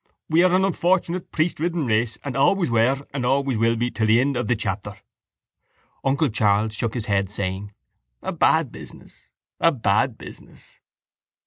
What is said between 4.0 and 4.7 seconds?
the end of the